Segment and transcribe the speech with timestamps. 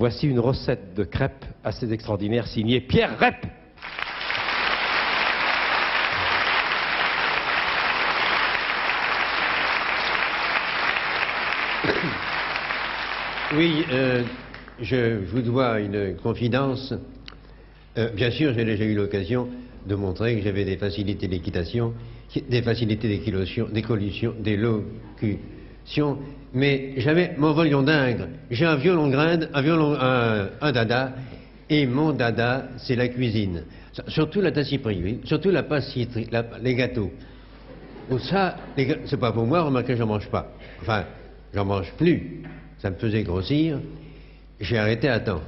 [0.00, 3.34] Voici une recette de crêpes assez extraordinaire signée Pierre Rep.
[13.54, 14.22] Oui, euh,
[14.80, 16.94] je vous dois une confidence.
[17.98, 19.48] Euh, bien sûr, j'ai déjà eu l'occasion
[19.86, 21.92] de montrer que j'avais des facilités d'équitation,
[22.48, 24.34] des facilités d'élocution, d'élocution,
[26.52, 28.26] mais j'avais mon violon d'ingre.
[28.50, 31.12] J'ai un violon grinde, un violon, un, dada,
[31.68, 33.64] et mon dada, c'est la cuisine.
[34.08, 34.50] Surtout la
[34.86, 35.20] oui.
[35.24, 36.28] surtout la pâtisserie,
[36.62, 37.10] les gâteaux.
[38.18, 40.52] ça, c'est pas pour moi, remarquez, j'en mange pas.
[40.80, 41.04] Enfin,
[41.54, 42.42] j'en mange plus.
[42.78, 43.78] Ça me faisait grossir.
[44.60, 45.42] J'ai arrêté à temps.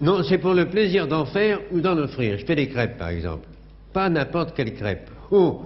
[0.00, 2.38] Non, c'est pour le plaisir d'en faire ou d'en offrir.
[2.38, 3.46] Je fais des crêpes, par exemple.
[3.92, 5.10] Pas n'importe quelle crêpe.
[5.30, 5.62] Oh,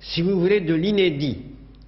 [0.00, 1.38] si vous voulez de l'inédit,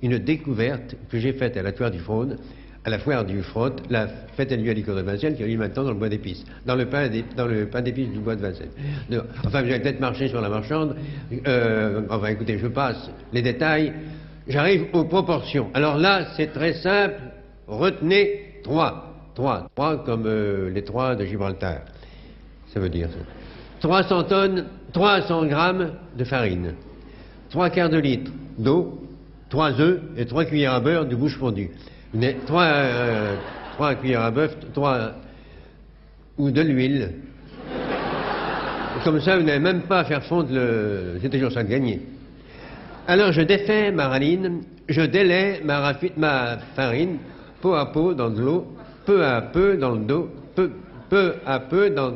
[0.02, 2.38] une découverte que j'ai faite à la Tour du Fraude,
[2.84, 5.84] à la foire du Frotte, la fête annuelle du de Vincennes qui a lieu maintenant
[5.84, 8.70] dans le bois d'épices, dans le pain d'épices du bois de Vincennes.
[9.44, 10.96] Enfin, allez peut-être marcher sur la marchande.
[11.46, 13.92] Euh, enfin, écoutez, je passe les détails.
[14.48, 15.68] J'arrive aux proportions.
[15.74, 17.20] Alors là, c'est très simple.
[17.68, 19.14] Retenez trois.
[19.34, 19.68] Trois.
[19.74, 21.80] Trois comme euh, les trois de Gibraltar.
[22.72, 23.18] Ça veut dire ça.
[23.80, 26.74] 300 tonnes, 300 grammes de farine.
[27.50, 28.99] Trois quarts de litre d'eau,
[29.50, 31.70] trois œufs et trois cuillères à beurre de bouche fondue.
[32.46, 33.36] Trois, euh,
[33.74, 35.12] trois cuillères à bœuf, trois
[36.38, 37.10] ou de l'huile.
[39.04, 41.18] Comme ça, vous n'avez même pas à faire fondre le.
[41.20, 42.00] C'est toujours ça de gagner.
[43.06, 45.94] Alors, je défais ma raline, je délais ma,
[46.76, 47.18] farine
[47.60, 48.66] peu à peu dans de l'eau,
[49.06, 50.70] peu à peu dans le dos, peu,
[51.08, 52.14] peu à peu dans,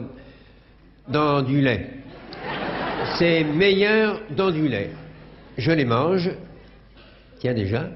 [1.09, 1.91] dans du lait.
[3.19, 4.91] C'est meilleur dans du lait.
[5.57, 6.31] Je les mange.
[7.45, 7.91] Tiens déjà.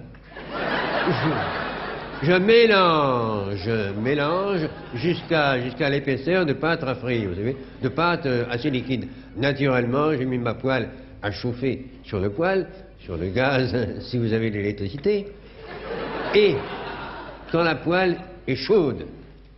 [2.22, 9.06] Je, mélange, mélange jusqu'à l'épaisseur de pâte rafraîchie, vous savez, de pâte euh, assez liquide.
[9.38, 10.90] Naturellement, j'ai mis ma poêle
[11.22, 12.66] à chauffer sur le poêle,
[12.98, 13.74] sur le gaz,
[14.10, 15.28] si vous avez l'électricité.
[16.34, 16.54] Et
[17.50, 19.06] quand la poêle est chaude.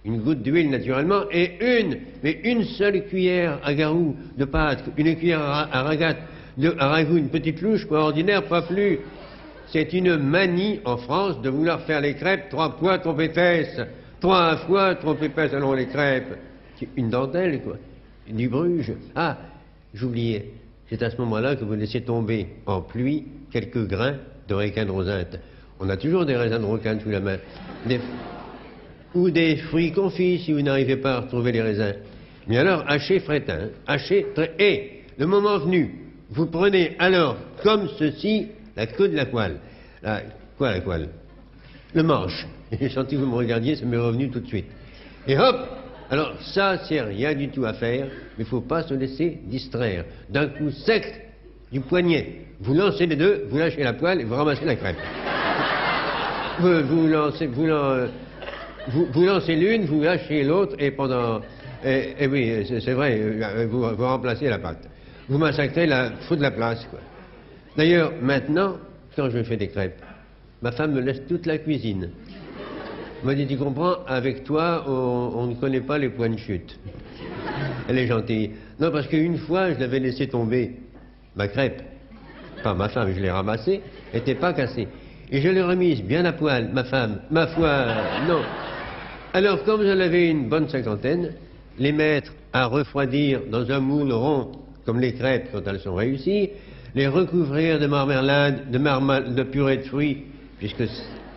[0.05, 5.17] Une goutte d'huile naturellement et une, mais une seule cuillère à garou de pâte, une
[5.17, 6.15] cuillère à, ragat,
[6.57, 9.01] de, à ragoût, une petite louche, quoi, ordinaire, pas plus.
[9.73, 13.81] C'est une manie en France de vouloir faire les crêpes trois fois trop épaisses,
[14.21, 16.37] trois fois trop épaisses selon les crêpes.
[16.97, 17.77] Une dentelle, quoi.
[18.29, 18.93] Du bruge.
[19.15, 19.37] Ah,
[19.95, 20.51] j'oubliais.
[20.89, 24.17] C'est à ce moment-là que vous laissez tomber en pluie quelques grains
[24.49, 25.39] de réquin de rosinte.
[25.79, 27.39] On a toujours des raisins de rocaine sous la main.
[29.15, 31.95] Ou des fruits confits si vous n'arrivez pas à retrouver les raisins.
[32.49, 34.53] Mais alors, hachez frétin, hachez très...
[34.59, 35.95] Et, le moment venu,
[36.31, 38.49] vous prenez alors, comme ceci,
[38.81, 39.57] la queue de la poêle.
[40.03, 40.23] La...
[40.57, 41.09] Quoi la poêle
[41.95, 42.47] Le manche.
[42.81, 44.69] J'ai senti que vous me regardiez, ça m'est revenu tout de suite.
[45.29, 45.57] Et hop
[46.09, 49.39] Alors ça, c'est rien du tout à faire, mais il ne faut pas se laisser
[49.45, 50.07] distraire.
[50.31, 51.27] D'un coup sec
[51.71, 54.97] du poignet, vous lancez les deux, vous lâchez la poêle et vous ramassez la crêpe
[56.61, 57.67] vous, lancez, vous,
[59.13, 61.43] vous, lancez l'une, vous lâchez l'autre, et pendant.
[61.85, 64.89] Et, oui, c'est vrai, euh, vous, vous, remplacez la pâte.
[65.29, 66.99] Vous massacrez la faute de la place, quoi.
[67.77, 68.77] D'ailleurs, maintenant,
[69.17, 70.01] quand je fais des crêpes,
[70.63, 72.11] ma femme me laisse toute la cuisine.
[73.21, 76.79] Elle m'a dit, tu comprends, avec toi, on, ne connaît pas les points de chute.
[77.89, 78.53] Elle est gentille.
[78.79, 80.73] Non, parce qu'une fois, je l'avais laissé tomber,
[81.37, 81.83] ma crêpe.
[82.63, 83.81] Pas ma femme, je l'ai ramassée,
[84.13, 84.89] elle n'était pas cassée.
[85.31, 87.21] Et je l'ai remise bien à poil, ma femme.
[87.31, 87.87] Ma foi,
[88.27, 88.41] non.
[89.33, 91.33] Alors, comme j'en avais une bonne cinquantaine,
[91.79, 94.51] les mettre à refroidir dans un moule rond,
[94.85, 96.51] comme les crêpes quand elles sont réussies,
[96.95, 100.25] les recouvrir de marmelade, de, de purée de fruits,
[100.59, 100.85] puisque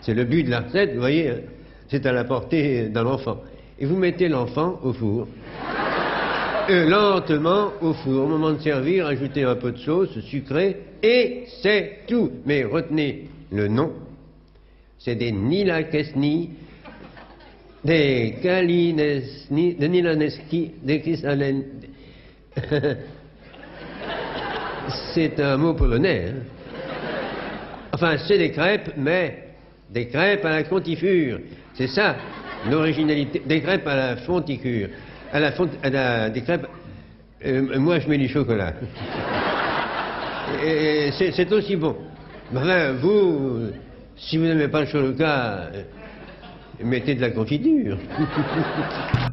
[0.02, 1.38] c'est le but de la recette, vous voyez, hein.
[1.88, 3.38] c'est à la portée d'un enfant.
[3.80, 5.28] Et vous mettez l'enfant au four.
[6.70, 8.26] Euh, lentement au four.
[8.26, 12.32] Au moment de servir, ajoutez un peu de sauce sucrée et c'est tout.
[12.46, 13.92] Mais retenez le nom,
[14.98, 16.52] c'est des Nilakesni,
[17.84, 21.64] des Kalinesni, des Nilaneski, des Kisalen.
[25.14, 26.26] c'est un mot polonais.
[26.30, 26.34] Hein.
[27.94, 29.50] Enfin, c'est des crêpes, mais
[29.90, 31.40] des crêpes à la contifure.
[31.76, 32.16] C'est ça,
[32.70, 33.42] l'originalité.
[33.46, 34.90] Des crêpes à la fonticure.
[35.32, 36.68] À la, font, à des crêpes.
[37.46, 38.74] Euh, moi, je mets du chocolat.
[41.18, 41.96] c'est aussi bon.
[42.52, 43.70] Ben, vous,
[44.16, 45.70] si vous n'aimez pas le chocolat,
[46.84, 47.98] mettez de la confiture.